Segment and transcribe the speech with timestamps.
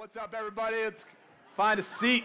[0.00, 0.76] what's up, everybody?
[0.76, 1.04] Let's
[1.58, 2.24] find a seat.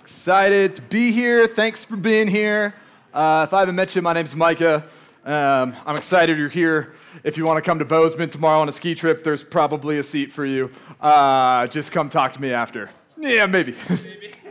[0.00, 1.48] Excited to be here.
[1.48, 2.76] Thanks for being here.
[3.12, 4.84] Uh, if I haven't met you, my name's Micah.
[5.24, 6.94] Um, I'm excited you're here.
[7.24, 10.04] If you want to come to Bozeman tomorrow on a ski trip, there's probably a
[10.04, 10.70] seat for you.
[11.00, 12.88] Uh, just come talk to me after.
[13.16, 13.74] Yeah, maybe.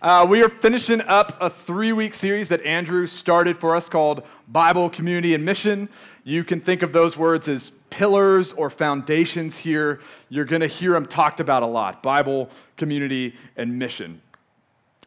[0.00, 4.22] Uh, we are finishing up a three week series that Andrew started for us called
[4.46, 5.88] Bible, Community, and Mission.
[6.22, 9.98] You can think of those words as pillars or foundations here.
[10.28, 14.22] You're going to hear them talked about a lot Bible, community, and mission.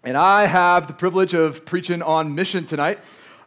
[0.04, 3.00] And I have the privilege of preaching on mission tonight,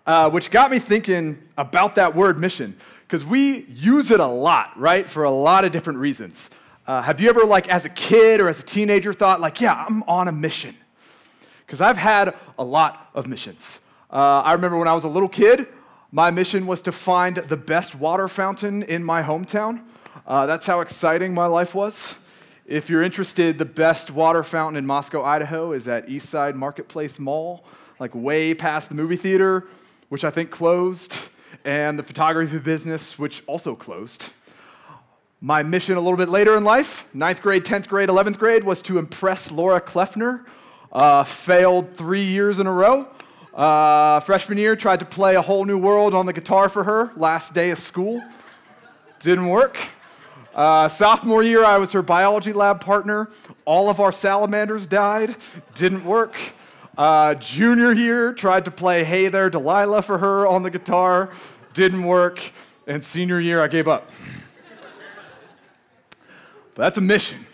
[0.06, 2.74] uh, which got me thinking about that word mission,
[3.06, 6.48] because we use it a lot, right, for a lot of different reasons.
[6.86, 9.84] Uh, have you ever, like, as a kid or as a teenager, thought, like, yeah,
[9.86, 10.74] I'm on a mission?
[11.66, 13.80] Because I've had a lot of missions.
[14.10, 15.66] Uh, I remember when I was a little kid,
[16.12, 19.82] my mission was to find the best water fountain in my hometown.
[20.26, 22.14] Uh, that's how exciting my life was.
[22.66, 27.64] If you're interested, the best water fountain in Moscow, Idaho is at Eastside Marketplace Mall,
[27.98, 29.66] like way past the movie theater,
[30.08, 31.16] which I think closed,
[31.64, 34.30] and the photography business, which also closed.
[35.40, 38.80] My mission a little bit later in life, ninth grade, 10th grade, 11th grade, was
[38.82, 40.46] to impress Laura Kleffner
[40.94, 43.08] uh, failed three years in a row.
[43.52, 47.12] Uh, freshman year, tried to play a whole new world on the guitar for her.
[47.16, 48.22] Last day of school,
[49.20, 49.78] didn't work.
[50.54, 53.28] Uh, sophomore year, I was her biology lab partner.
[53.64, 55.36] All of our salamanders died,
[55.74, 56.36] didn't work.
[56.96, 61.30] Uh, junior year, tried to play Hey There Delilah for her on the guitar,
[61.72, 62.52] didn't work.
[62.86, 64.10] And senior year, I gave up.
[66.74, 67.46] but that's a mission.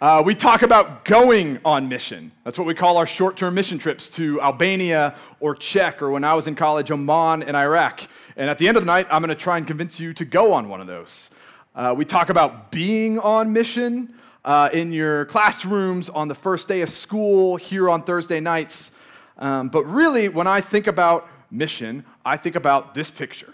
[0.00, 2.30] Uh, we talk about going on mission.
[2.44, 6.22] That's what we call our short term mission trips to Albania or Czech, or when
[6.22, 8.02] I was in college, Oman and Iraq.
[8.36, 10.24] And at the end of the night, I'm going to try and convince you to
[10.24, 11.30] go on one of those.
[11.74, 16.80] Uh, we talk about being on mission uh, in your classrooms on the first day
[16.80, 18.92] of school, here on Thursday nights.
[19.36, 23.52] Um, but really, when I think about mission, I think about this picture.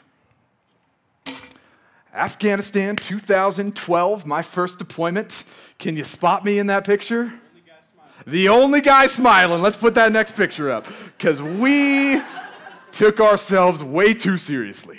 [2.15, 5.43] Afghanistan 2012, my first deployment.
[5.81, 7.33] Can you spot me in that picture?
[8.25, 9.61] The only guy smiling.
[9.61, 10.87] Let's put that next picture up
[11.19, 12.23] because we
[12.93, 14.99] took ourselves way too seriously.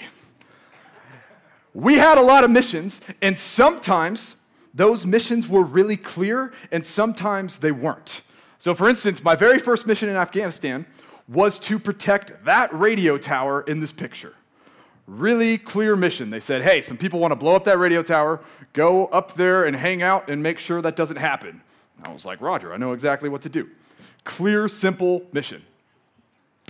[1.74, 4.36] We had a lot of missions, and sometimes
[4.74, 8.22] those missions were really clear, and sometimes they weren't.
[8.60, 10.86] So, for instance, my very first mission in Afghanistan
[11.30, 14.36] was to protect that radio tower in this picture
[15.08, 16.30] really clear mission.
[16.30, 18.42] They said, hey, some people want to blow up that radio tower.
[18.74, 21.62] Go up there and hang out and make sure that doesn't happen.
[22.04, 23.70] I was like, Roger, I know exactly what to do.
[24.24, 25.64] Clear, simple mission.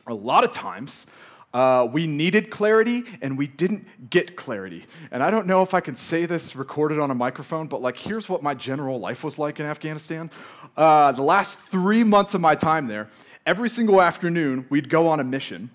[0.08, 1.08] A lot of times,
[1.54, 4.86] uh, we needed clarity and we didn't get clarity.
[5.10, 7.98] And I don't know if I can say this recorded on a microphone, but like,
[7.98, 10.30] here's what my general life was like in Afghanistan.
[10.76, 13.10] Uh, the last three months of my time there,
[13.46, 15.70] every single afternoon, we'd go on a mission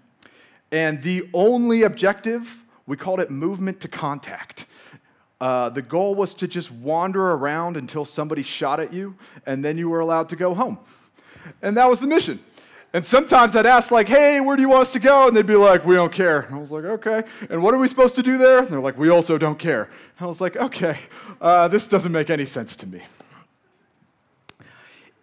[0.73, 4.67] and the only objective, we called it movement to contact.
[5.41, 9.17] Uh, the goal was to just wander around until somebody shot at you,
[9.47, 10.79] and then you were allowed to go home.
[11.63, 12.41] And that was the mission.
[12.93, 15.29] And sometimes I'd ask, like, hey, where do you want us to go?
[15.29, 16.41] And they'd be like, we don't care.
[16.41, 17.23] And I was like, okay.
[17.49, 18.59] And what are we supposed to do there?
[18.59, 19.85] And they're like, we also don't care.
[19.85, 20.99] And I was like, okay,
[21.41, 23.03] uh, this doesn't make any sense to me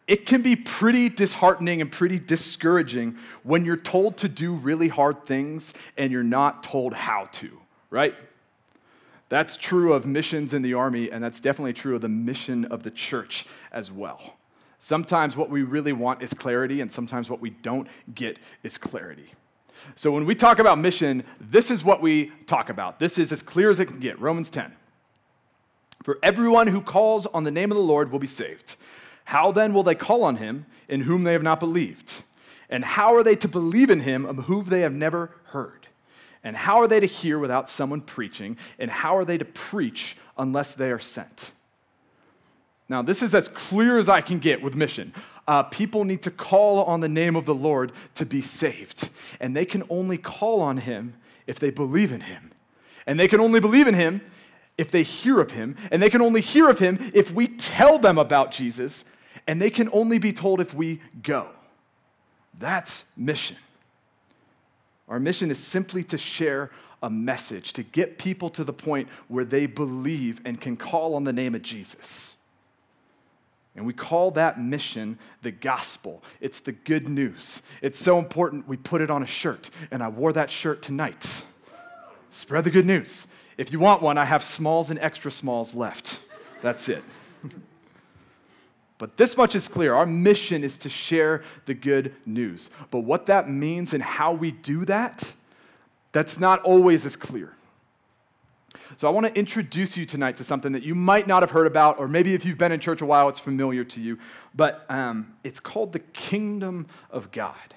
[0.07, 5.25] it can be pretty disheartening and pretty discouraging when you're told to do really hard
[5.25, 7.59] things and you're not told how to,
[7.90, 8.16] right?
[9.29, 12.84] That's true of missions in the army, and that's definitely true of the mission of
[12.84, 14.38] the church as well.
[14.79, 19.34] Sometimes what we really want is clarity, and sometimes what we don't get is clarity.
[19.96, 23.00] So when we talk about mission, this is what we talk about.
[23.00, 24.72] This is as clear as it can get Romans 10.
[26.03, 28.78] For everyone who calls on the name of the Lord will be saved.
[29.27, 32.23] How then will they call on him in whom they have not believed?
[32.69, 35.88] And how are they to believe in him of whom they have never heard?
[36.45, 38.55] And how are they to hear without someone preaching?
[38.79, 41.52] And how are they to preach unless they are sent?
[42.87, 45.13] Now, this is as clear as I can get with mission.
[45.46, 49.09] Uh, people need to call on the name of the Lord to be saved.
[49.41, 51.16] And they can only call on him
[51.47, 52.52] if they believe in him.
[53.05, 54.22] And they can only believe in him
[54.78, 55.75] if they hear of him.
[55.91, 59.03] And they can only hear of him if we tell them about Jesus
[59.47, 61.47] and they can only be told if we go.
[62.59, 63.58] That's mission.
[65.08, 66.70] Our mission is simply to share
[67.02, 71.23] a message, to get people to the point where they believe and can call on
[71.23, 72.35] the name of Jesus.
[73.76, 76.23] And we call that mission the gospel.
[76.41, 77.61] It's the good news.
[77.82, 81.46] It's so important we put it on a shirt, and I wore that shirt tonight.
[82.32, 83.28] Spread the good news.
[83.58, 86.22] If you want one, I have smalls and extra smalls left.
[86.64, 87.03] That's it.
[88.97, 89.94] But this much is clear.
[89.94, 92.70] Our mission is to share the good news.
[92.90, 95.34] But what that means and how we do that,
[96.11, 97.53] that's not always as clear.
[98.96, 101.67] So I want to introduce you tonight to something that you might not have heard
[101.67, 104.17] about, or maybe if you've been in church a while, it's familiar to you.
[104.55, 107.76] But um, it's called the kingdom of God.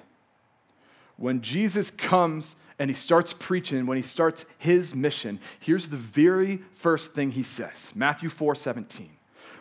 [1.17, 6.61] When Jesus comes and he starts preaching, when he starts his mission, here's the very
[6.73, 9.11] first thing he says Matthew 4 17.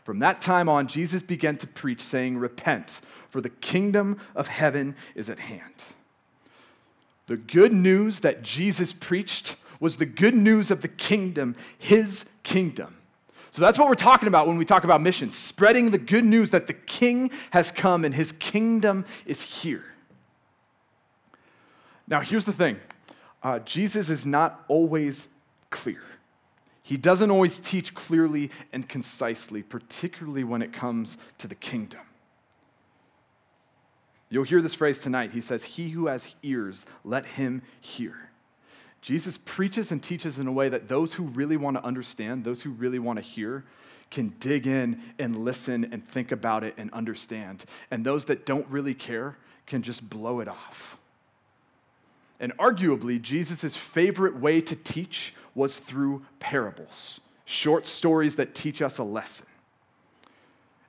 [0.10, 4.96] From that time on, Jesus began to preach, saying, Repent, for the kingdom of heaven
[5.14, 5.86] is at hand.
[7.28, 12.98] The good news that Jesus preached was the good news of the kingdom, his kingdom.
[13.52, 16.50] So that's what we're talking about when we talk about mission spreading the good news
[16.50, 19.86] that the king has come and his kingdom is here.
[22.08, 22.80] Now, here's the thing
[23.44, 25.28] uh, Jesus is not always
[25.70, 26.02] clear.
[26.82, 32.02] He doesn't always teach clearly and concisely, particularly when it comes to the kingdom.
[34.30, 35.32] You'll hear this phrase tonight.
[35.32, 38.30] He says, He who has ears, let him hear.
[39.02, 42.62] Jesus preaches and teaches in a way that those who really want to understand, those
[42.62, 43.64] who really want to hear,
[44.12, 47.66] can dig in and listen and think about it and understand.
[47.92, 50.98] And those that don't really care can just blow it off.
[52.40, 58.98] And arguably, Jesus' favorite way to teach was through parables, short stories that teach us
[58.98, 59.46] a lesson.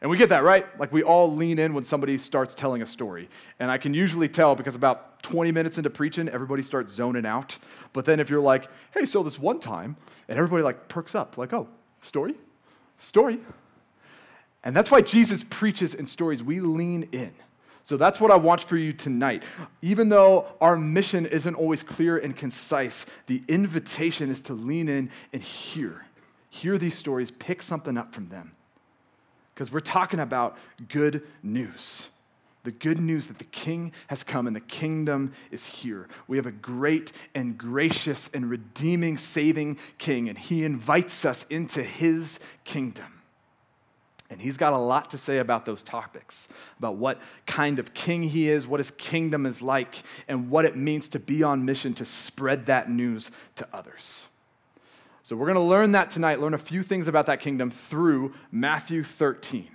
[0.01, 0.67] And we get that, right?
[0.81, 3.29] Like we all lean in when somebody starts telling a story.
[3.59, 7.59] And I can usually tell because about 20 minutes into preaching, everybody starts zoning out.
[7.93, 9.97] But then if you're like, hey, so this one time,
[10.29, 11.69] and everybody like perks up, like, oh,
[12.01, 12.35] story?
[12.99, 13.41] Story.
[14.65, 16.43] And that's why Jesus preaches in stories.
[16.43, 17.33] We lean in.
[17.83, 19.43] So that's what I want for you tonight.
[19.83, 25.11] Even though our mission isn't always clear and concise, the invitation is to lean in
[25.33, 26.07] and hear.
[26.51, 28.53] Hear these stories, pick something up from them.
[29.55, 30.57] Because we're talking about
[30.89, 32.11] good news.
[32.63, 36.09] The good news that the king has come and the kingdom is here.
[36.29, 41.83] We have a great and gracious and redeeming, saving king, and he invites us into
[41.83, 43.20] his kingdom.
[44.31, 46.49] And he's got a lot to say about those topics,
[46.79, 50.77] about what kind of king he is, what his kingdom is like, and what it
[50.77, 54.29] means to be on mission to spread that news to others.
[55.25, 58.33] So we're going to learn that tonight, learn a few things about that kingdom through
[58.53, 59.69] Matthew 13.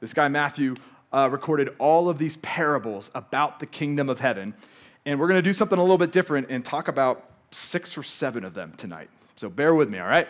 [0.00, 0.74] This guy, Matthew,
[1.12, 4.54] uh, recorded all of these parables about the kingdom of heaven.
[5.06, 8.02] And we're going to do something a little bit different and talk about six or
[8.02, 9.10] seven of them tonight.
[9.36, 10.28] So bear with me, all right?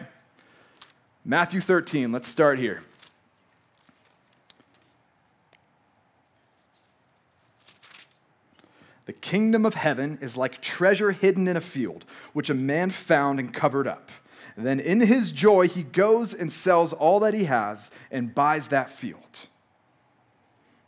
[1.25, 2.83] Matthew 13, let's start here.
[9.13, 13.39] The kingdom of heaven is like treasure hidden in a field, which a man found
[13.39, 14.11] and covered up.
[14.57, 18.69] And then in his joy, he goes and sells all that he has and buys
[18.69, 19.49] that field.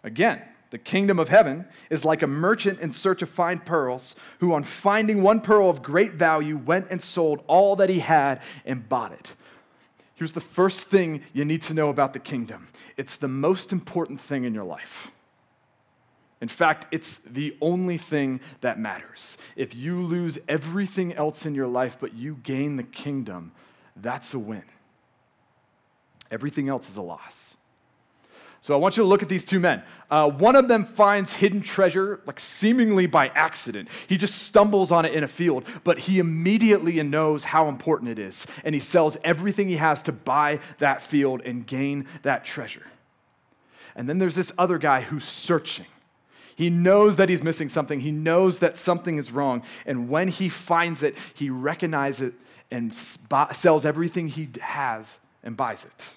[0.03, 0.41] Again,
[0.71, 4.63] the kingdom of heaven is like a merchant in search of fine pearls, who, on
[4.63, 9.13] finding one pearl of great value, went and sold all that he had and bought
[9.13, 9.35] it.
[10.15, 14.19] Here's the first thing you need to know about the kingdom it's the most important
[14.19, 15.11] thing in your life.
[16.41, 19.39] In fact, it's the only thing that matters.
[19.57, 23.53] If you lose everything else in your life but you gain the kingdom,
[23.97, 24.65] that's a win.
[26.31, 27.57] Everything else is a loss.
[28.61, 29.83] So I want you to look at these two men.
[30.11, 33.91] Uh, one of them finds hidden treasure, like seemingly by accident.
[34.07, 38.19] He just stumbles on it in a field, but he immediately knows how important it
[38.19, 38.47] is.
[38.65, 42.87] And he sells everything he has to buy that field and gain that treasure.
[43.95, 45.87] And then there's this other guy who's searching.
[46.57, 48.01] He knows that he's missing something.
[48.01, 49.63] He knows that something is wrong.
[49.87, 52.35] And when he finds it, he recognizes it
[52.71, 56.15] and sells everything he has and buys it.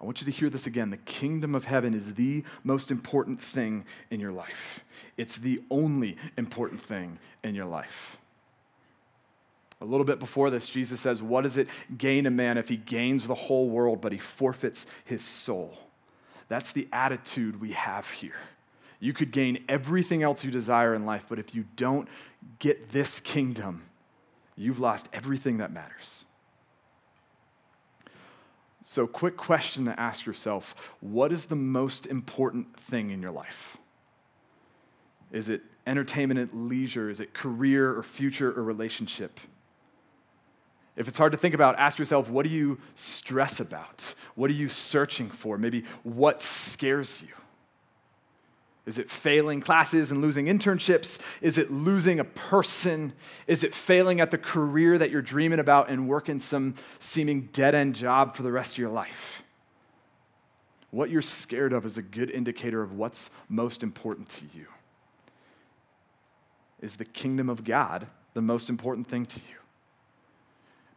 [0.00, 0.90] I want you to hear this again.
[0.90, 4.84] The kingdom of heaven is the most important thing in your life,
[5.16, 8.16] it's the only important thing in your life.
[9.80, 12.76] A little bit before this, Jesus says, What does it gain a man if he
[12.76, 15.76] gains the whole world, but he forfeits his soul?
[16.48, 18.36] That's the attitude we have here.
[19.00, 22.08] You could gain everything else you desire in life, but if you don't
[22.58, 23.82] get this kingdom,
[24.56, 26.24] you've lost everything that matters.
[28.84, 33.78] So, quick question to ask yourself what is the most important thing in your life?
[35.30, 37.08] Is it entertainment and leisure?
[37.08, 39.40] Is it career or future or relationship?
[40.96, 44.14] If it's hard to think about, ask yourself what do you stress about?
[44.34, 45.56] What are you searching for?
[45.56, 47.34] Maybe what scares you?
[48.84, 51.20] Is it failing classes and losing internships?
[51.40, 53.12] Is it losing a person?
[53.46, 57.76] Is it failing at the career that you're dreaming about and working some seeming dead
[57.76, 59.44] end job for the rest of your life?
[60.90, 64.66] What you're scared of is a good indicator of what's most important to you.
[66.80, 69.61] Is the kingdom of God the most important thing to you?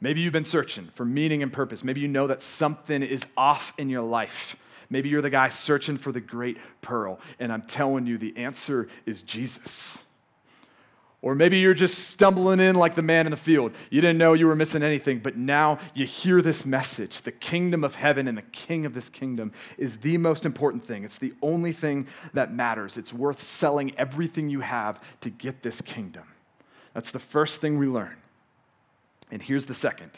[0.01, 1.83] Maybe you've been searching for meaning and purpose.
[1.83, 4.55] Maybe you know that something is off in your life.
[4.89, 8.87] Maybe you're the guy searching for the great pearl, and I'm telling you the answer
[9.05, 10.03] is Jesus.
[11.25, 13.71] Or maybe you're just stumbling in like the man in the field.
[13.89, 17.21] You didn't know you were missing anything, but now you hear this message.
[17.21, 21.03] The kingdom of heaven and the king of this kingdom is the most important thing.
[21.03, 22.95] It's the only thing that matters.
[22.95, 26.25] It's worth selling everything you have to get this kingdom.
[26.93, 28.17] That's the first thing we learn.
[29.31, 30.11] And here's the second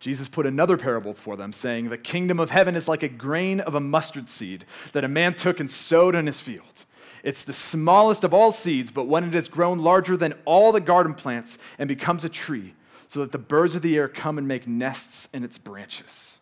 [0.00, 3.60] Jesus put another parable for them, saying, The kingdom of heaven is like a grain
[3.60, 6.84] of a mustard seed that a man took and sowed in his field.
[7.24, 10.80] It's the smallest of all seeds, but when it has grown larger than all the
[10.80, 12.74] garden plants and becomes a tree,
[13.08, 16.40] so that the birds of the air come and make nests in its branches.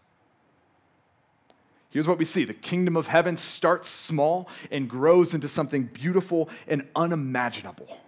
[1.91, 6.51] Here's what we see the kingdom of heaven starts small and grows into something beautiful
[6.69, 8.01] and unimaginable.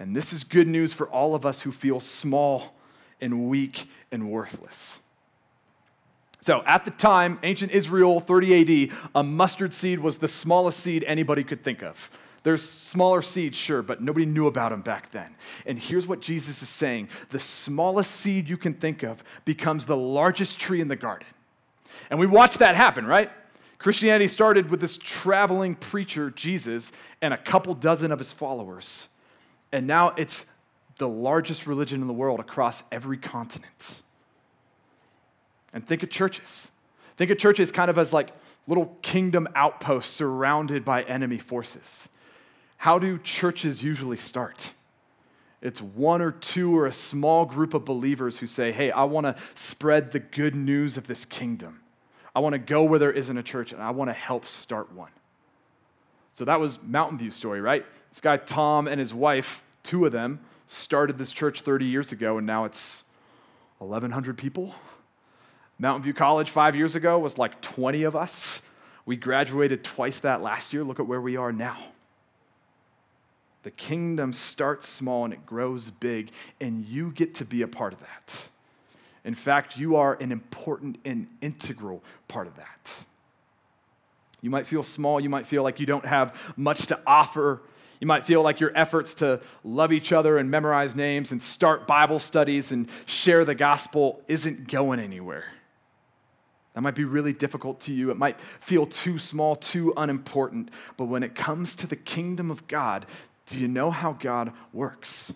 [0.00, 2.74] And this is good news for all of us who feel small
[3.20, 4.98] and weak and worthless.
[6.40, 11.04] So, at the time, ancient Israel, 30 AD, a mustard seed was the smallest seed
[11.06, 12.10] anybody could think of.
[12.42, 15.36] There's smaller seeds, sure, but nobody knew about them back then.
[15.66, 19.98] And here's what Jesus is saying the smallest seed you can think of becomes the
[19.98, 21.28] largest tree in the garden.
[22.08, 23.30] And we watched that happen, right?
[23.76, 26.90] Christianity started with this traveling preacher, Jesus,
[27.20, 29.08] and a couple dozen of his followers.
[29.72, 30.44] And now it's
[30.98, 34.02] the largest religion in the world across every continent.
[35.72, 36.70] And think of churches.
[37.16, 38.32] Think of churches kind of as like
[38.66, 42.08] little kingdom outposts surrounded by enemy forces.
[42.78, 44.74] How do churches usually start?
[45.62, 49.26] It's one or two or a small group of believers who say, Hey, I want
[49.26, 51.80] to spread the good news of this kingdom.
[52.34, 54.92] I want to go where there isn't a church and I want to help start
[54.92, 55.10] one.
[56.32, 57.84] So that was Mountain View story, right?
[58.10, 62.38] This guy, Tom, and his wife, two of them, started this church 30 years ago,
[62.38, 63.04] and now it's
[63.78, 64.74] 1,100 people.
[65.78, 68.60] Mountain View College five years ago was like 20 of us.
[69.06, 70.84] We graduated twice that last year.
[70.84, 71.78] Look at where we are now.
[73.62, 77.92] The kingdom starts small and it grows big, and you get to be a part
[77.92, 78.48] of that.
[79.24, 83.04] In fact, you are an important and integral part of that.
[84.40, 87.62] You might feel small, you might feel like you don't have much to offer
[88.00, 91.86] you might feel like your efforts to love each other and memorize names and start
[91.86, 95.44] Bible studies and share the gospel isn't going anywhere.
[96.74, 98.10] That might be really difficult to you.
[98.10, 100.70] It might feel too small, too unimportant.
[100.96, 103.04] But when it comes to the kingdom of God,
[103.44, 105.34] do you know how God works?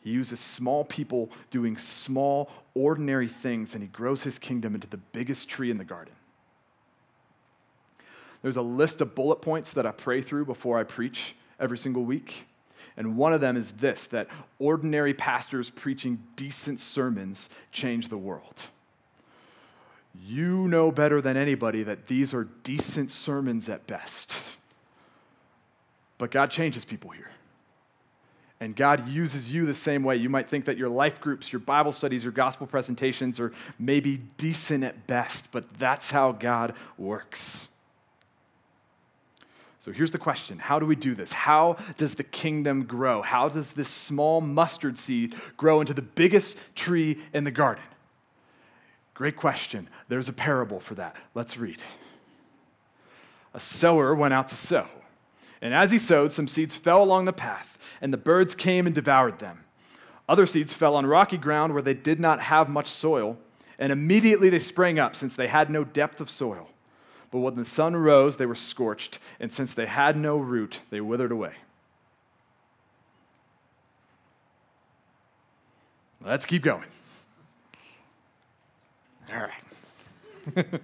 [0.00, 4.96] He uses small people doing small, ordinary things, and he grows his kingdom into the
[4.96, 6.14] biggest tree in the garden.
[8.46, 12.04] There's a list of bullet points that I pray through before I preach every single
[12.04, 12.46] week.
[12.96, 14.28] And one of them is this that
[14.60, 18.62] ordinary pastors preaching decent sermons change the world.
[20.24, 24.40] You know better than anybody that these are decent sermons at best.
[26.16, 27.32] But God changes people here.
[28.60, 30.14] And God uses you the same way.
[30.14, 34.18] You might think that your life groups, your Bible studies, your gospel presentations are maybe
[34.36, 37.70] decent at best, but that's how God works.
[39.86, 41.32] So here's the question How do we do this?
[41.32, 43.22] How does the kingdom grow?
[43.22, 47.84] How does this small mustard seed grow into the biggest tree in the garden?
[49.14, 49.88] Great question.
[50.08, 51.14] There's a parable for that.
[51.36, 51.84] Let's read.
[53.54, 54.88] A sower went out to sow.
[55.62, 58.94] And as he sowed, some seeds fell along the path, and the birds came and
[58.94, 59.66] devoured them.
[60.28, 63.38] Other seeds fell on rocky ground where they did not have much soil,
[63.78, 66.70] and immediately they sprang up, since they had no depth of soil.
[67.30, 71.00] But when the sun rose, they were scorched, and since they had no root, they
[71.00, 71.52] withered away.
[76.24, 76.86] Let's keep going.
[79.32, 80.66] All right.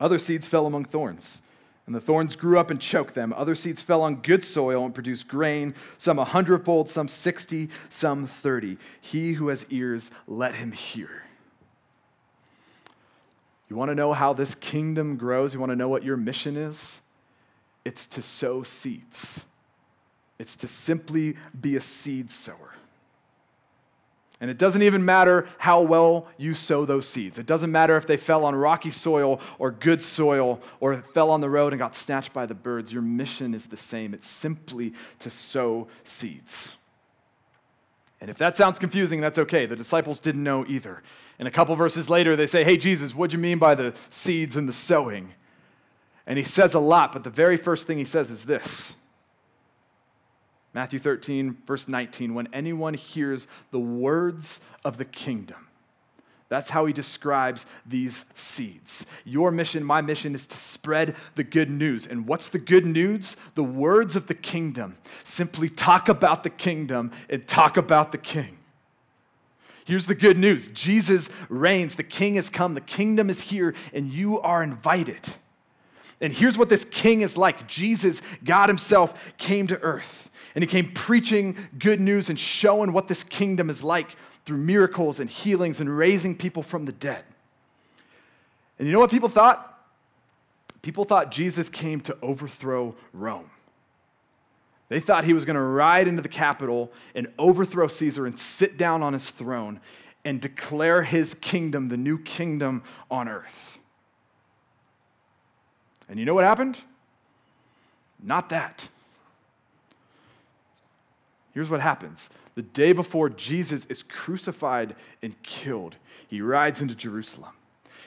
[0.00, 1.42] Other seeds fell among thorns,
[1.86, 3.32] and the thorns grew up and choked them.
[3.34, 8.26] Other seeds fell on good soil and produced grain, some a hundredfold, some sixty, some
[8.26, 8.76] thirty.
[9.00, 11.23] He who has ears, let him hear.
[13.68, 15.54] You want to know how this kingdom grows?
[15.54, 17.00] You want to know what your mission is?
[17.84, 19.44] It's to sow seeds,
[20.38, 22.74] it's to simply be a seed sower.
[24.40, 27.38] And it doesn't even matter how well you sow those seeds.
[27.38, 31.40] It doesn't matter if they fell on rocky soil or good soil or fell on
[31.40, 32.92] the road and got snatched by the birds.
[32.92, 34.12] Your mission is the same.
[34.12, 36.76] It's simply to sow seeds.
[38.24, 39.66] And if that sounds confusing, that's okay.
[39.66, 41.02] The disciples didn't know either.
[41.38, 43.94] And a couple verses later, they say, Hey, Jesus, what do you mean by the
[44.08, 45.34] seeds and the sowing?
[46.26, 48.96] And he says a lot, but the very first thing he says is this
[50.72, 55.68] Matthew 13, verse 19, when anyone hears the words of the kingdom.
[56.54, 59.06] That's how he describes these seeds.
[59.24, 62.06] Your mission, my mission, is to spread the good news.
[62.06, 63.36] And what's the good news?
[63.56, 64.96] The words of the kingdom.
[65.24, 68.58] Simply talk about the kingdom and talk about the king.
[69.84, 74.12] Here's the good news Jesus reigns, the king has come, the kingdom is here, and
[74.12, 75.22] you are invited.
[76.20, 80.30] And here's what this king is like Jesus, God Himself, came to earth.
[80.54, 84.14] And he came preaching good news and showing what this kingdom is like
[84.44, 87.24] through miracles and healings and raising people from the dead.
[88.78, 89.70] And you know what people thought?
[90.82, 93.50] People thought Jesus came to overthrow Rome.
[94.88, 98.76] They thought he was going to ride into the capital and overthrow Caesar and sit
[98.76, 99.80] down on his throne
[100.24, 103.78] and declare his kingdom, the new kingdom on earth.
[106.08, 106.78] And you know what happened?
[108.22, 108.88] Not that.
[111.54, 115.96] Here's what happens the day before Jesus is crucified and killed,
[116.28, 117.52] he rides into Jerusalem.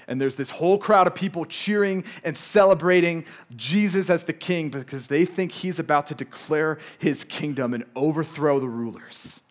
[0.07, 3.25] And there's this whole crowd of people cheering and celebrating
[3.55, 8.59] Jesus as the king because they think he's about to declare his kingdom and overthrow
[8.59, 9.41] the rulers.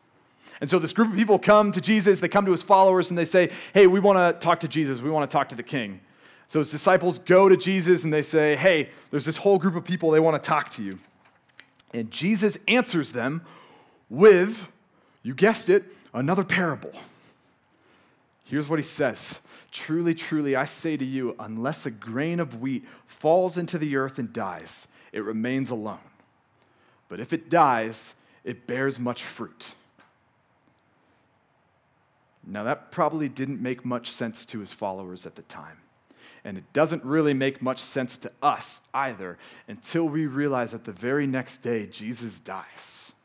[0.60, 3.18] And so this group of people come to Jesus, they come to his followers, and
[3.18, 5.62] they say, Hey, we want to talk to Jesus, we want to talk to the
[5.62, 6.00] king.
[6.48, 9.84] So his disciples go to Jesus and they say, Hey, there's this whole group of
[9.84, 10.98] people, they want to talk to you.
[11.92, 13.42] And Jesus answers them
[14.08, 14.68] with,
[15.26, 15.82] you guessed it,
[16.14, 16.92] another parable.
[18.44, 19.40] Here's what he says
[19.72, 24.20] Truly, truly, I say to you, unless a grain of wheat falls into the earth
[24.20, 25.98] and dies, it remains alone.
[27.08, 28.14] But if it dies,
[28.44, 29.74] it bears much fruit.
[32.46, 35.78] Now, that probably didn't make much sense to his followers at the time.
[36.44, 40.92] And it doesn't really make much sense to us either until we realize that the
[40.92, 43.15] very next day, Jesus dies.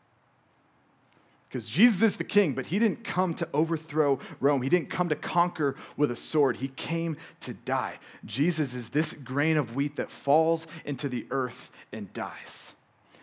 [1.52, 4.62] Because Jesus is the king, but he didn't come to overthrow Rome.
[4.62, 6.58] He didn't come to conquer with a sword.
[6.58, 8.00] He came to die.
[8.24, 12.74] Jesus is this grain of wheat that falls into the earth and dies.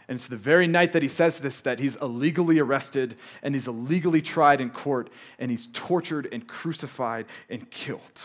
[0.08, 3.66] And it's the very night that he says this that he's illegally arrested and he's
[3.66, 8.20] illegally tried in court and he's tortured and crucified and killed.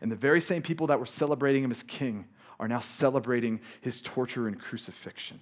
[0.00, 2.24] And the very same people that were celebrating him as king
[2.58, 5.40] are now celebrating his torture and crucifixion.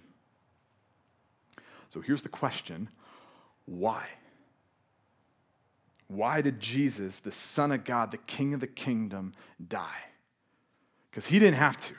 [1.89, 2.89] So here's the question
[3.67, 4.07] why?
[6.09, 9.35] Why did Jesus, the Son of God, the King of the kingdom,
[9.67, 10.05] die?
[11.11, 11.95] Because he didn't have to.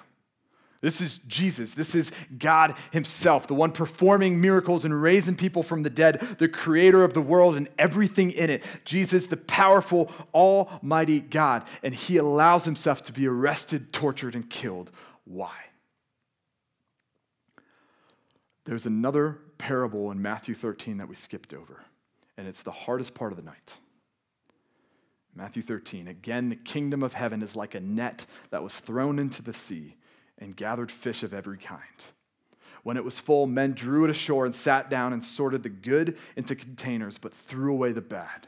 [0.80, 1.74] This is Jesus.
[1.74, 6.48] This is God Himself, the one performing miracles and raising people from the dead, the
[6.48, 8.64] creator of the world and everything in it.
[8.86, 11.68] Jesus, the powerful, almighty God.
[11.82, 14.92] And He allows Himself to be arrested, tortured, and killed.
[15.26, 15.56] Why?
[18.66, 21.86] There's another parable in Matthew 13 that we skipped over,
[22.38, 23.80] and it's the hardest part of the night.
[25.36, 29.44] Matthew 13, again, the kingdom of heaven is like a net that was thrown into
[29.44, 29.96] the sea
[30.40, 32.06] and gathered fish of every kind.
[32.84, 36.18] When it was full, men drew it ashore and sat down and sorted the good
[36.36, 38.48] into containers, but threw away the bad.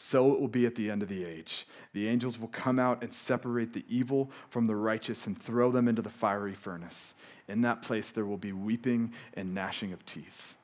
[0.00, 1.66] So it will be at the end of the age.
[1.92, 5.88] The angels will come out and separate the evil from the righteous and throw them
[5.88, 7.16] into the fiery furnace.
[7.48, 10.56] In that place, there will be weeping and gnashing of teeth.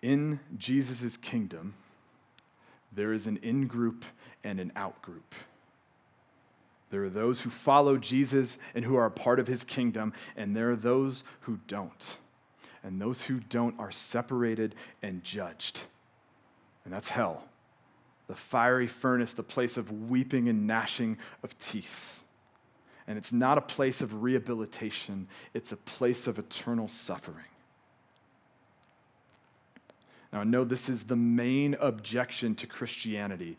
[0.00, 1.74] In Jesus' kingdom,
[2.90, 4.06] there is an in group
[4.42, 5.34] and an out group.
[6.88, 10.56] There are those who follow Jesus and who are a part of his kingdom, and
[10.56, 12.16] there are those who don't.
[12.82, 15.82] And those who don't are separated and judged.
[16.84, 17.44] And that's hell
[18.26, 22.24] the fiery furnace, the place of weeping and gnashing of teeth.
[23.06, 27.44] And it's not a place of rehabilitation, it's a place of eternal suffering.
[30.32, 33.58] Now, I know this is the main objection to Christianity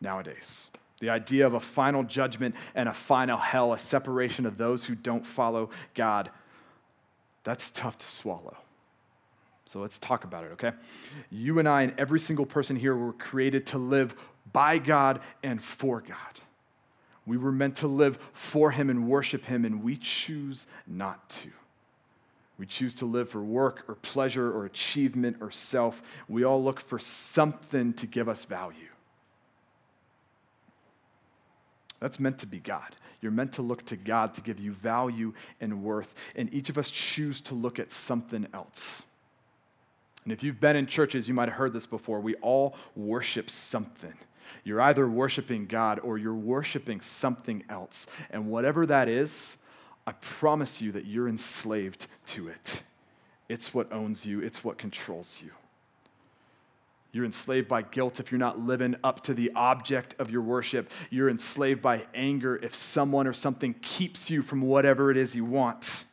[0.00, 4.84] nowadays the idea of a final judgment and a final hell, a separation of those
[4.84, 6.30] who don't follow God.
[7.44, 8.56] That's tough to swallow.
[9.66, 10.72] So let's talk about it, okay?
[11.28, 14.14] You and I and every single person here were created to live
[14.52, 16.40] by God and for God.
[17.26, 21.50] We were meant to live for Him and worship Him, and we choose not to.
[22.58, 26.00] We choose to live for work or pleasure or achievement or self.
[26.28, 28.88] We all look for something to give us value.
[31.98, 32.94] That's meant to be God.
[33.20, 36.14] You're meant to look to God to give you value and worth.
[36.36, 39.04] And each of us choose to look at something else.
[40.26, 42.18] And if you've been in churches, you might have heard this before.
[42.18, 44.14] We all worship something.
[44.64, 48.08] You're either worshiping God or you're worshiping something else.
[48.30, 49.56] And whatever that is,
[50.04, 52.82] I promise you that you're enslaved to it.
[53.48, 55.52] It's what owns you, it's what controls you.
[57.12, 60.90] You're enslaved by guilt if you're not living up to the object of your worship.
[61.08, 65.44] You're enslaved by anger if someone or something keeps you from whatever it is you
[65.44, 66.06] want.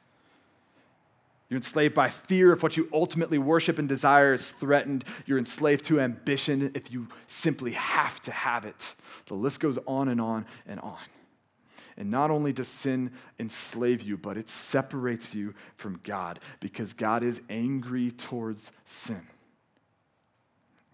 [1.54, 5.06] You're enslaved by fear if what you ultimately worship and desire is threatened.
[5.28, 8.96] You're enslaved to ambition if you simply have to have it.
[9.28, 10.98] The list goes on and on and on.
[11.96, 17.22] And not only does sin enslave you, but it separates you from God because God
[17.22, 19.28] is angry towards sin.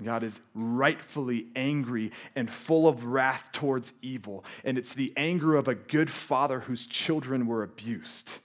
[0.04, 4.44] God is rightfully angry and full of wrath towards evil.
[4.66, 8.40] And it's the anger of a good father whose children were abused.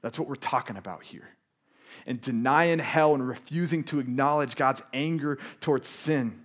[0.00, 1.30] That's what we're talking about here.
[2.06, 6.40] And denying hell and refusing to acknowledge God's anger towards sin.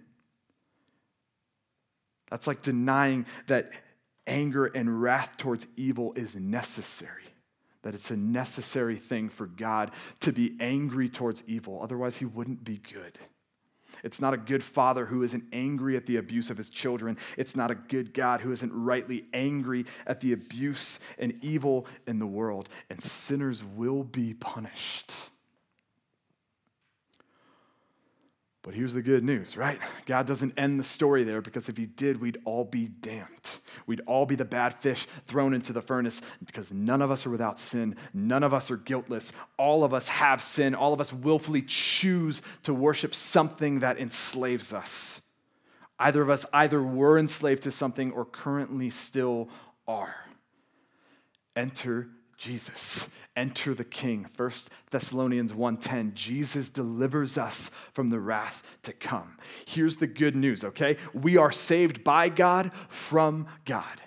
[2.32, 3.72] That's like denying that
[4.26, 7.24] anger and wrath towards evil is necessary.
[7.84, 11.80] That it's a necessary thing for God to be angry towards evil.
[11.82, 13.20] Otherwise, he wouldn't be good.
[14.04, 17.18] It's not a good father who isn't angry at the abuse of his children.
[17.38, 22.20] It's not a good God who isn't rightly angry at the abuse and evil in
[22.20, 22.70] the world.
[22.90, 25.12] And sinners will be punished.
[28.64, 29.80] But here's the good news, right?
[30.06, 33.60] God doesn't end the story there because if He did, we'd all be damned.
[33.88, 37.32] We'd all be the bad fish thrown into the furnace because none of us are
[37.32, 37.96] without sin.
[38.14, 39.32] None of us are guiltless.
[39.58, 40.76] All of us have sin.
[40.76, 45.22] All of us willfully choose to worship something that enslaves us.
[45.98, 49.50] Either of us either were enslaved to something or currently still
[49.88, 50.16] are.
[51.56, 52.10] Enter
[52.42, 53.08] Jesus.
[53.36, 54.26] Enter the King.
[54.36, 54.52] 1
[54.90, 56.16] Thessalonians 1:10.
[56.16, 59.38] Jesus delivers us from the wrath to come.
[59.68, 60.98] Here's the good news, okay?
[61.14, 64.02] We are saved by God from God.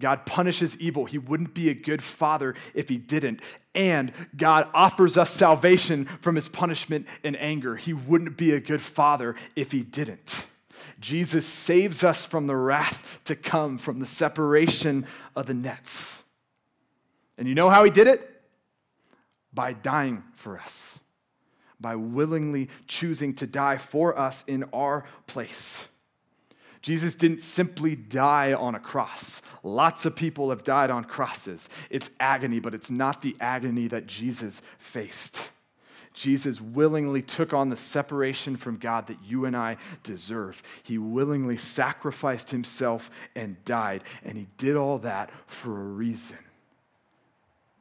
[0.00, 1.04] God punishes evil.
[1.04, 3.42] He wouldn't be a good father if he didn't.
[3.74, 7.76] And God offers us salvation from his punishment and anger.
[7.76, 10.46] He wouldn't be a good father if he didn't.
[11.00, 16.24] Jesus saves us from the wrath to come, from the separation of the nets.
[17.38, 18.42] And you know how he did it?
[19.54, 21.00] By dying for us,
[21.80, 25.88] by willingly choosing to die for us in our place.
[26.82, 29.42] Jesus didn't simply die on a cross.
[29.62, 31.68] Lots of people have died on crosses.
[31.90, 35.50] It's agony, but it's not the agony that Jesus faced.
[36.14, 40.62] Jesus willingly took on the separation from God that you and I deserve.
[40.82, 46.38] He willingly sacrificed himself and died, and he did all that for a reason.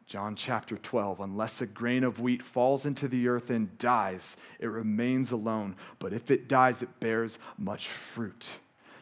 [0.08, 4.68] John chapter 12, unless a grain of wheat falls into the earth and dies, it
[4.68, 5.76] remains alone.
[6.00, 8.60] But if it dies, it bears much fruit.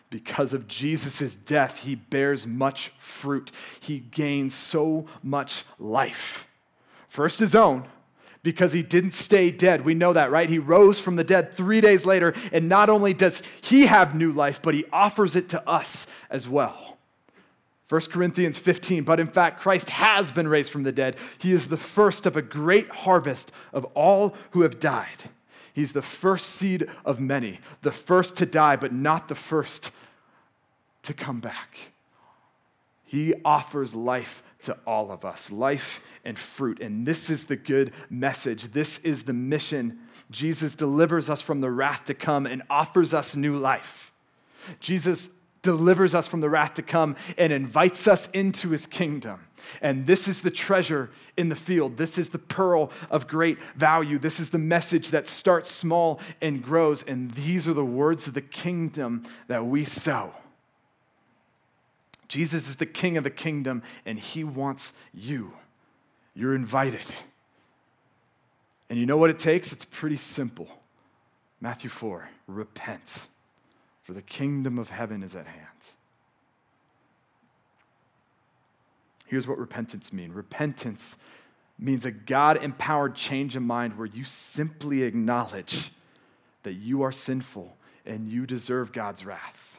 [0.10, 3.52] Because of Jesus' death, he bears much fruit.
[3.80, 6.48] He gains so much life.
[7.08, 7.88] First, his own,
[8.42, 9.86] because he didn't stay dead.
[9.86, 10.50] We know that, right?
[10.50, 14.32] He rose from the dead three days later, and not only does he have new
[14.32, 16.95] life, but he offers it to us as well.
[17.90, 21.18] 1 Corinthians 15, but in fact, Christ has been raised from the dead.
[21.38, 25.30] He is the first of a great harvest of all who have died.
[25.74, 29.92] He's the first seed of many, the first to die, but not the first
[31.04, 31.92] to come back.
[33.04, 36.82] He offers life to all of us life and fruit.
[36.82, 38.72] And this is the good message.
[38.72, 40.00] This is the mission.
[40.32, 44.12] Jesus delivers us from the wrath to come and offers us new life.
[44.80, 45.30] Jesus
[45.66, 49.42] delivers us from the wrath to come and invites us into his kingdom.
[49.82, 51.98] And this is the treasure in the field.
[51.98, 54.18] This is the pearl of great value.
[54.18, 57.04] This is the message that starts small and grows.
[57.04, 60.34] And these are the words of the kingdom that we sow.
[62.28, 65.54] Jesus is the king of the kingdom, and he wants you.
[66.34, 67.06] You're invited.
[68.90, 69.72] And you know what it takes?
[69.72, 70.68] It's pretty simple.
[71.62, 73.28] Matthew 4 repent
[74.06, 75.66] for the kingdom of heaven is at hand.
[79.26, 81.18] Here's what repentance means repentance
[81.80, 85.90] means a God empowered change of mind where you simply acknowledge
[86.62, 89.75] that you are sinful and you deserve God's wrath.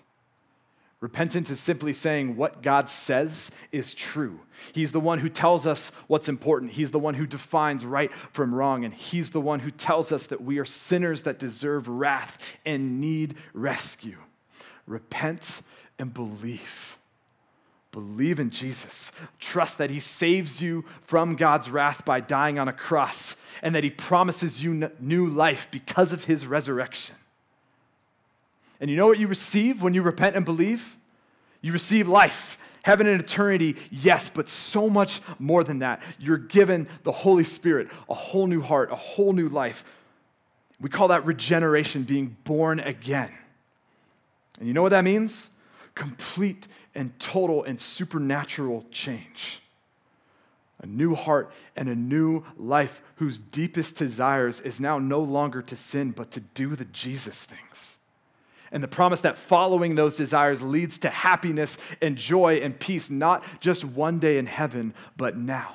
[1.01, 4.41] Repentance is simply saying what God says is true.
[4.73, 6.73] He's the one who tells us what's important.
[6.73, 8.85] He's the one who defines right from wrong.
[8.85, 12.99] And He's the one who tells us that we are sinners that deserve wrath and
[12.99, 14.17] need rescue.
[14.87, 15.61] Repent
[15.99, 16.97] and believe.
[17.93, 19.13] Believe in Jesus.
[19.39, 23.85] Trust that He saves you from God's wrath by dying on a cross and that
[23.85, 27.17] He promises you new life because of His resurrection.
[28.81, 30.97] And you know what you receive when you repent and believe?
[31.61, 36.03] You receive life, heaven and eternity, yes, but so much more than that.
[36.19, 39.85] You're given the Holy Spirit, a whole new heart, a whole new life.
[40.81, 43.33] We call that regeneration, being born again.
[44.59, 45.51] And you know what that means?
[45.95, 49.63] Complete and total and supernatural change.
[50.83, 55.75] A new heart and a new life whose deepest desires is now no longer to
[55.75, 57.99] sin, but to do the Jesus things
[58.73, 63.45] and the promise that following those desires leads to happiness and joy and peace, not
[63.61, 65.75] just one day in heaven, but now.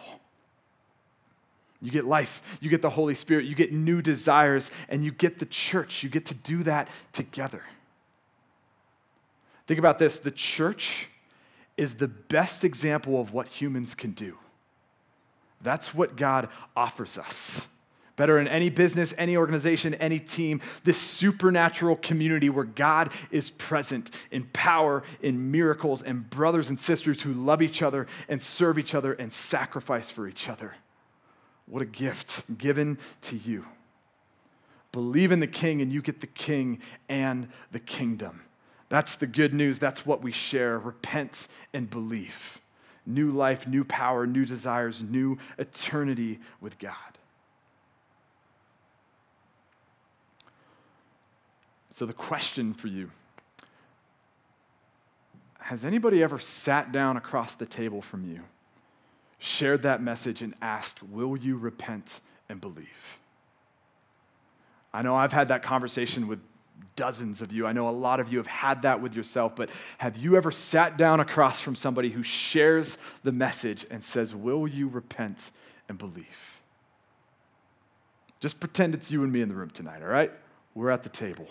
[1.82, 5.39] You get life, you get the Holy Spirit, you get new desires, and you get
[5.39, 6.04] the church.
[6.04, 7.63] You get to do that together.
[9.65, 11.10] Think about this the church
[11.77, 14.38] is the best example of what humans can do.
[15.62, 17.67] That's what God offers us
[18.15, 24.12] better in any business, any organization, any team, this supernatural community where God is present
[24.32, 28.93] in power, in miracles, and brothers and sisters who love each other and serve each
[28.93, 30.76] other and sacrifice for each other.
[31.65, 33.65] What a gift given to you.
[34.91, 38.41] Believe in the king, and you get the king and the kingdom.
[38.89, 39.80] That's the good news.
[39.80, 40.78] That's what we share.
[40.78, 42.60] Repent and believe.
[43.06, 47.11] New life, new power, new desires, new eternity with God.
[51.91, 53.12] So, the question for you
[55.60, 58.41] has anybody ever sat down across the table from you,
[59.39, 63.19] shared that message, and asked, Will you repent and believe?
[64.93, 66.39] I know I've had that conversation with
[66.95, 67.67] dozens of you.
[67.67, 70.51] I know a lot of you have had that with yourself, but have you ever
[70.51, 75.51] sat down across from somebody who shares the message and says, Will you repent
[75.88, 76.60] and believe?
[78.39, 80.32] Just pretend it's you and me in the room tonight, all right?
[80.73, 81.47] We're at the table.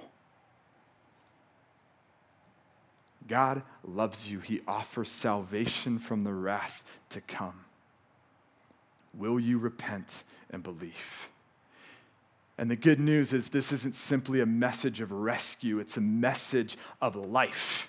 [3.28, 4.40] God loves you.
[4.40, 7.64] He offers salvation from the wrath to come.
[9.14, 11.28] Will you repent and believe?
[12.58, 16.76] And the good news is, this isn't simply a message of rescue, it's a message
[17.00, 17.88] of life.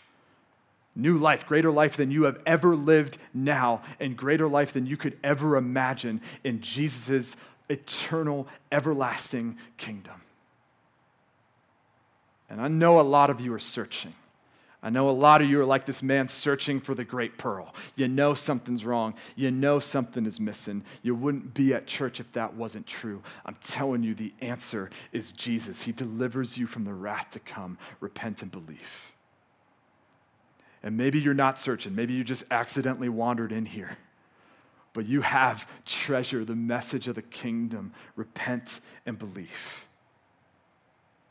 [0.96, 4.98] New life, greater life than you have ever lived now, and greater life than you
[4.98, 7.36] could ever imagine in Jesus'
[7.70, 10.22] eternal, everlasting kingdom.
[12.50, 14.14] And I know a lot of you are searching.
[14.84, 17.76] I know a lot of you are like this man searching for the great pearl.
[17.96, 19.14] You know something's wrong.
[19.36, 20.84] You know something is missing.
[21.04, 23.22] You wouldn't be at church if that wasn't true.
[23.46, 25.84] I'm telling you, the answer is Jesus.
[25.84, 27.78] He delivers you from the wrath to come.
[28.00, 29.12] Repent and believe.
[30.82, 31.94] And maybe you're not searching.
[31.94, 33.98] Maybe you just accidentally wandered in here.
[34.94, 37.94] But you have treasure, the message of the kingdom.
[38.16, 39.86] Repent and believe.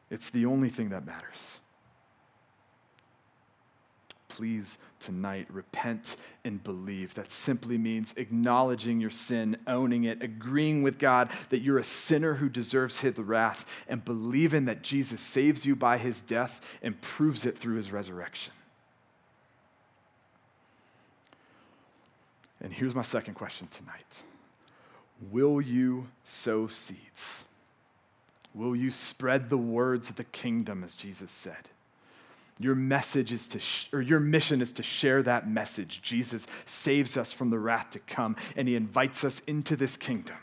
[0.08, 1.60] It's the only thing that matters
[4.40, 7.12] please tonight repent and believe.
[7.12, 12.32] That simply means acknowledging your sin, owning it, agreeing with God that you're a sinner
[12.32, 17.44] who deserves his wrath, and believing that Jesus saves you by his death and proves
[17.44, 18.54] it through his resurrection.
[22.62, 24.22] And here's my second question tonight
[25.30, 27.44] Will you sow seeds?
[28.54, 31.68] Will you spread the words of the kingdom, as Jesus said?
[32.60, 36.02] Your message is to, sh- or your mission is to share that message.
[36.02, 40.36] Jesus saves us from the wrath to come, and he invites us into this kingdom.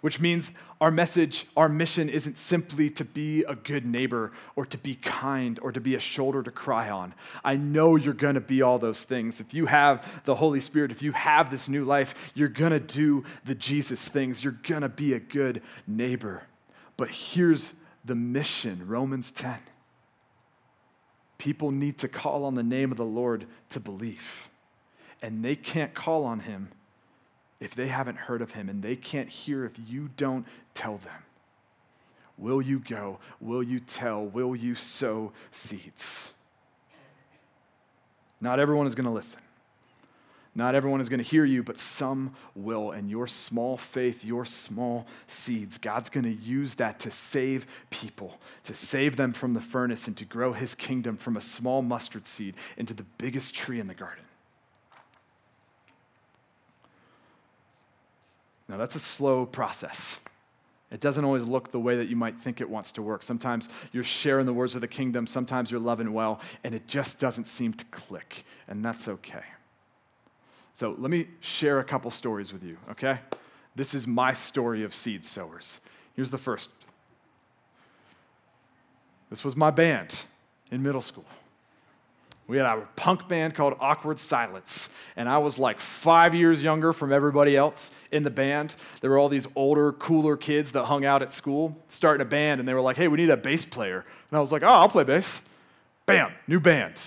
[0.00, 4.78] Which means our message, our mission isn't simply to be a good neighbor or to
[4.78, 7.14] be kind or to be a shoulder to cry on.
[7.44, 9.38] I know you're going to be all those things.
[9.38, 12.80] If you have the Holy Spirit, if you have this new life, you're going to
[12.80, 14.42] do the Jesus things.
[14.42, 16.44] You're going to be a good neighbor.
[16.96, 19.58] But here's the mission Romans 10
[21.42, 24.48] People need to call on the name of the Lord to believe.
[25.20, 26.68] And they can't call on him
[27.58, 31.24] if they haven't heard of him, and they can't hear if you don't tell them.
[32.38, 33.18] Will you go?
[33.40, 34.24] Will you tell?
[34.24, 36.32] Will you sow seeds?
[38.40, 39.40] Not everyone is going to listen.
[40.54, 42.90] Not everyone is going to hear you, but some will.
[42.90, 48.38] And your small faith, your small seeds, God's going to use that to save people,
[48.64, 52.26] to save them from the furnace, and to grow his kingdom from a small mustard
[52.26, 54.24] seed into the biggest tree in the garden.
[58.68, 60.18] Now, that's a slow process.
[60.90, 63.22] It doesn't always look the way that you might think it wants to work.
[63.22, 67.18] Sometimes you're sharing the words of the kingdom, sometimes you're loving well, and it just
[67.18, 69.42] doesn't seem to click, and that's okay.
[70.82, 73.20] So let me share a couple stories with you, okay?
[73.76, 75.80] This is my story of seed sowers.
[76.16, 76.70] Here's the first.
[79.30, 80.24] This was my band
[80.72, 81.24] in middle school.
[82.48, 86.92] We had a punk band called Awkward Silence, and I was like five years younger
[86.92, 88.74] from everybody else in the band.
[89.02, 92.58] There were all these older, cooler kids that hung out at school, starting a band,
[92.58, 94.04] and they were like, hey, we need a bass player.
[94.32, 95.42] And I was like, oh, I'll play bass.
[96.06, 97.00] Bam, new band.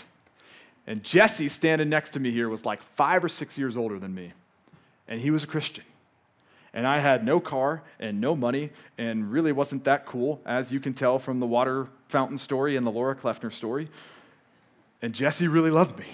[0.88, 4.14] And Jesse, standing next to me here, was like five or six years older than
[4.14, 4.34] me.
[5.08, 5.84] And he was a Christian.
[6.74, 10.80] And I had no car and no money and really wasn't that cool, as you
[10.80, 13.88] can tell from the water fountain story and the Laura Kleffner story.
[15.02, 16.06] And Jesse really loved me.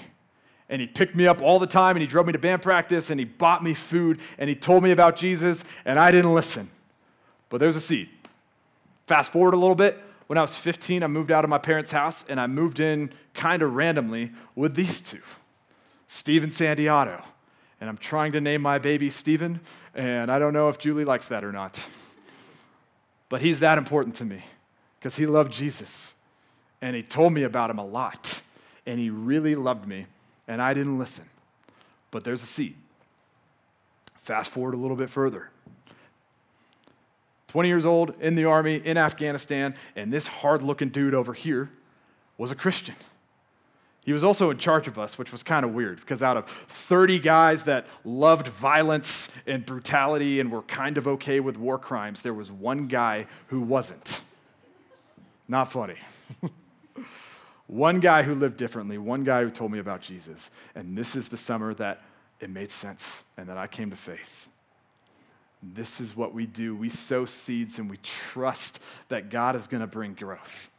[0.70, 3.10] And he picked me up all the time and he drove me to band practice
[3.10, 6.70] and he bought me food and he told me about Jesus and I didn't listen.
[7.50, 8.10] But there's a seed.
[9.08, 10.02] Fast forward a little bit,
[10.32, 13.12] when I was 15, I moved out of my parents' house and I moved in
[13.34, 15.20] kind of randomly with these two,
[16.08, 17.22] Steve and.
[17.82, 19.60] And I'm trying to name my baby Steven,
[19.94, 21.86] and I don't know if Julie likes that or not.
[23.28, 24.42] But he's that important to me
[24.98, 26.14] because he loved Jesus
[26.82, 28.42] and he told me about him a lot.
[28.86, 30.06] And he really loved me,
[30.48, 31.26] and I didn't listen.
[32.10, 32.78] But there's a seed.
[34.22, 35.50] Fast forward a little bit further.
[37.52, 41.70] 20 years old, in the army, in Afghanistan, and this hard looking dude over here
[42.38, 42.96] was a Christian.
[44.06, 46.46] He was also in charge of us, which was kind of weird because out of
[46.48, 52.22] 30 guys that loved violence and brutality and were kind of okay with war crimes,
[52.22, 54.22] there was one guy who wasn't.
[55.50, 55.98] Not funny.
[57.68, 60.52] one guy who lived differently, one guy who told me about Jesus.
[60.74, 62.00] And this is the summer that
[62.40, 64.48] it made sense and that I came to faith.
[65.64, 66.76] This is what we do.
[66.76, 70.72] We sow seeds and we trust that God is going to bring growth.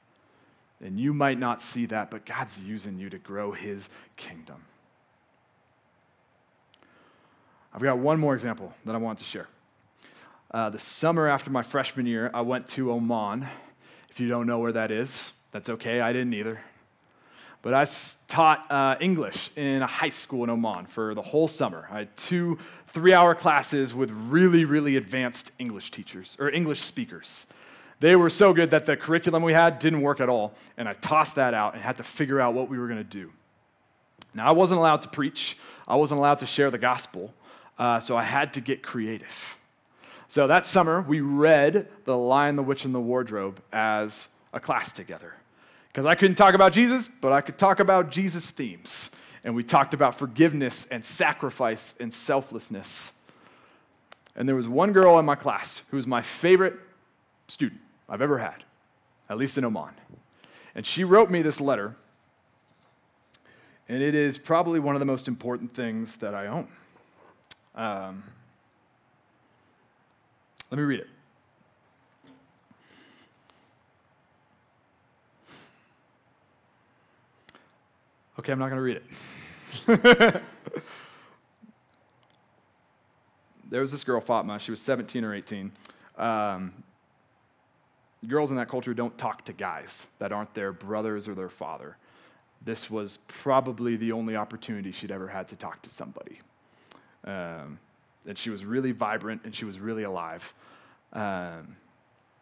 [0.84, 4.64] And you might not see that, but God's using you to grow his kingdom.
[7.72, 9.48] I've got one more example that I want to share.
[10.50, 13.48] Uh, the summer after my freshman year, I went to Oman.
[14.10, 16.00] If you don't know where that is, that's okay.
[16.00, 16.60] I didn't either.
[17.62, 17.86] But I
[18.26, 21.88] taught uh, English in a high school in Oman for the whole summer.
[21.90, 27.46] I had two three hour classes with really, really advanced English teachers or English speakers.
[28.00, 30.94] They were so good that the curriculum we had didn't work at all, and I
[30.94, 33.30] tossed that out and had to figure out what we were going to do.
[34.34, 37.32] Now, I wasn't allowed to preach, I wasn't allowed to share the gospel,
[37.78, 39.56] uh, so I had to get creative.
[40.26, 44.92] So that summer, we read The Lion, the Witch, and the Wardrobe as a class
[44.92, 45.34] together.
[45.92, 49.10] Because I couldn't talk about Jesus, but I could talk about Jesus themes.
[49.44, 53.12] And we talked about forgiveness and sacrifice and selflessness.
[54.34, 56.78] And there was one girl in my class who was my favorite
[57.48, 58.64] student I've ever had,
[59.28, 59.92] at least in Oman.
[60.74, 61.96] And she wrote me this letter,
[63.88, 66.68] and it is probably one of the most important things that I own.
[67.74, 68.22] Um,
[70.70, 71.08] let me read it.
[78.38, 79.00] Okay, I'm not going to read
[79.86, 80.42] it.
[83.70, 84.58] there was this girl, Fatma.
[84.58, 85.70] She was 17 or 18.
[86.16, 86.72] Um,
[88.26, 91.98] girls in that culture don't talk to guys that aren't their brothers or their father.
[92.64, 96.38] This was probably the only opportunity she'd ever had to talk to somebody.
[97.24, 97.78] Um,
[98.26, 100.54] and she was really vibrant and she was really alive.
[101.12, 101.76] Um,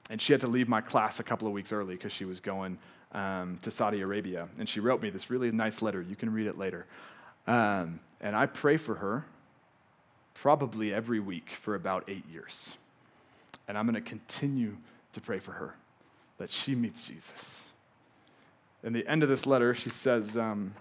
[0.09, 2.39] and she had to leave my class a couple of weeks early because she was
[2.39, 2.79] going
[3.13, 4.49] um, to Saudi Arabia.
[4.59, 6.01] And she wrote me this really nice letter.
[6.01, 6.87] You can read it later.
[7.47, 9.25] Um, and I pray for her
[10.35, 12.77] probably every week for about eight years.
[13.69, 14.77] And I'm going to continue
[15.13, 15.75] to pray for her
[16.39, 17.63] that she meets Jesus.
[18.83, 20.75] In the end of this letter, she says, um,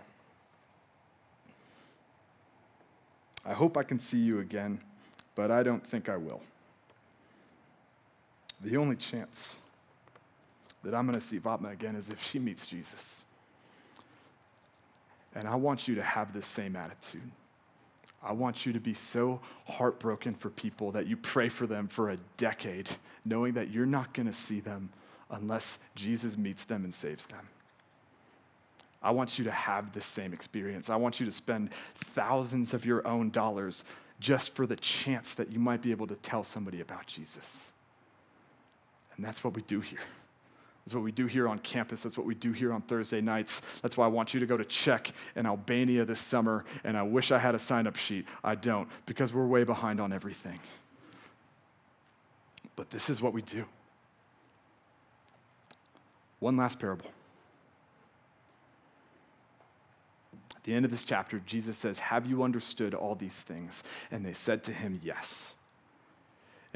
[3.45, 4.79] I hope I can see you again,
[5.35, 6.41] but I don't think I will.
[8.61, 9.59] The only chance
[10.83, 13.25] that I'm going to see Fatma again is if she meets Jesus.
[15.35, 17.29] And I want you to have this same attitude.
[18.21, 22.09] I want you to be so heartbroken for people that you pray for them for
[22.09, 22.89] a decade,
[23.23, 24.89] knowing that you're not going to see them
[25.29, 27.47] unless Jesus meets them and saves them.
[29.01, 30.89] I want you to have the same experience.
[30.89, 33.85] I want you to spend thousands of your own dollars
[34.19, 37.71] just for the chance that you might be able to tell somebody about Jesus.
[39.15, 39.99] And that's what we do here.
[40.89, 42.01] That's what we do here on campus.
[42.01, 43.61] That's what we do here on Thursday nights.
[43.83, 46.65] That's why I want you to go to CHEK in Albania this summer.
[46.83, 48.25] And I wish I had a sign up sheet.
[48.43, 50.59] I don't, because we're way behind on everything.
[52.75, 53.65] But this is what we do.
[56.39, 57.05] One last parable.
[60.55, 63.83] At the end of this chapter, Jesus says, Have you understood all these things?
[64.09, 65.53] And they said to him, Yes.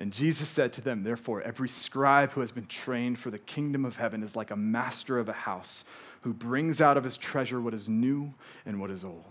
[0.03, 3.85] And Jesus said to them, Therefore, every scribe who has been trained for the kingdom
[3.85, 5.85] of heaven is like a master of a house
[6.23, 8.33] who brings out of his treasure what is new
[8.65, 9.23] and what is old.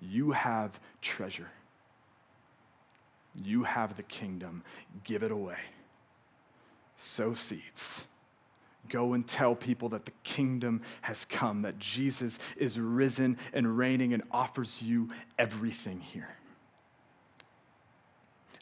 [0.00, 1.50] You have treasure.
[3.34, 4.62] You have the kingdom.
[5.04, 5.58] Give it away.
[6.96, 8.06] Sow seeds.
[8.88, 14.14] Go and tell people that the kingdom has come, that Jesus is risen and reigning
[14.14, 16.38] and offers you everything here.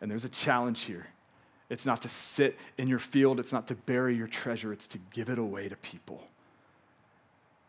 [0.03, 1.07] And there's a challenge here.
[1.71, 4.99] It's not to sit in your field, it's not to bury your treasure, it's to
[5.13, 6.27] give it away to people.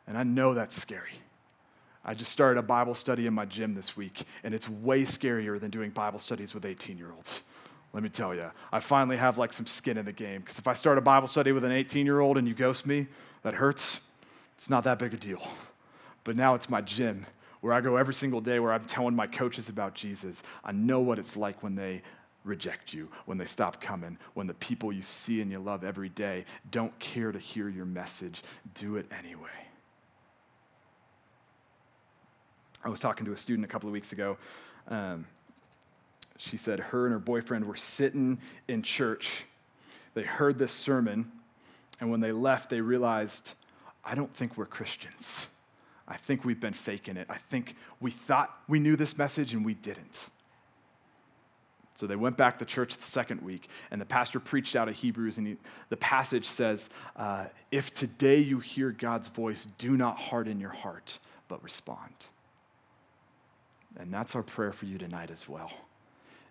[0.08, 1.14] And I know that's scary.
[2.04, 5.58] I just started a Bible study in my gym this week, and it's way scarier
[5.58, 7.44] than doing Bible studies with 18 year olds.
[7.94, 10.42] Let me tell you, I finally have like some skin in the game.
[10.42, 12.88] Because if I start a Bible study with an 18 year old and you ghost
[12.88, 13.08] me,
[13.44, 14.00] that hurts.
[14.56, 15.48] It's not that big a deal.
[16.24, 17.26] But now it's my gym
[17.62, 20.44] where I go every single day where I'm telling my coaches about Jesus.
[20.66, 22.02] I know what it's like when they
[22.44, 26.10] reject you, when they stop coming, when the people you see and you love every
[26.10, 28.44] day don't care to hear your message.
[28.74, 29.50] Do it anyway.
[32.84, 34.38] I was talking to a student a couple of weeks ago.
[34.90, 35.26] Um,
[36.38, 39.46] she said her and her boyfriend were sitting in church.
[40.14, 41.32] They heard this sermon,
[42.00, 43.54] and when they left, they realized,
[44.04, 45.48] I don't think we're Christians.
[46.08, 47.28] I think we've been faking it.
[47.30, 50.30] I think we thought we knew this message and we didn't.
[51.96, 54.96] So they went back to church the second week, and the pastor preached out of
[54.96, 55.58] Hebrews, and he,
[55.90, 61.20] the passage says, uh, If today you hear God's voice, do not harden your heart,
[61.48, 62.28] but respond.
[63.98, 65.72] And that's our prayer for you tonight as well.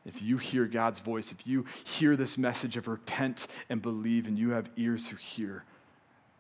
[0.05, 4.39] If you hear God's voice, if you hear this message of repent and believe, and
[4.39, 5.65] you have ears who hear,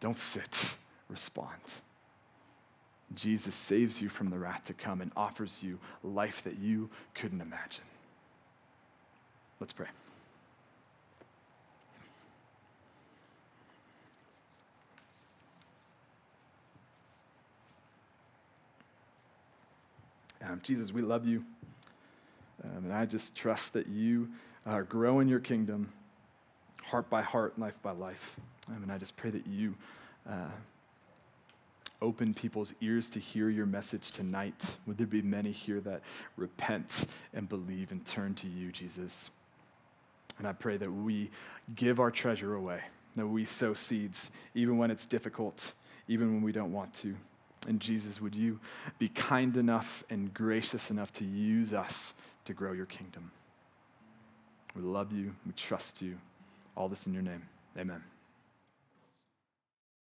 [0.01, 0.77] don't sit,
[1.09, 1.61] respond.
[3.15, 7.41] Jesus saves you from the wrath to come and offers you life that you couldn't
[7.41, 7.85] imagine.
[9.63, 9.87] Let's pray.
[20.45, 21.45] Um, Jesus, we love you.
[22.65, 24.31] Um, and I just trust that you
[24.67, 25.93] uh, grow in your kingdom,
[26.83, 28.41] heart by heart, life by life.
[28.67, 29.77] Um, and I just pray that you
[30.29, 30.51] uh,
[32.01, 34.79] open people's ears to hear your message tonight.
[34.89, 36.01] Would there be many here that
[36.37, 39.31] repent and believe and turn to you, Jesus?
[40.43, 41.31] And I pray that we
[41.77, 42.81] give our treasure away,
[43.15, 45.75] that we sow seeds, even when it's difficult,
[46.09, 47.15] even when we don't want to.
[47.69, 48.59] And Jesus, would you
[48.99, 52.15] be kind enough and gracious enough to use us
[52.47, 53.31] to grow your kingdom?
[54.75, 56.19] We love you, we trust you.
[56.77, 57.45] All this in your name.
[57.79, 58.12] Amen.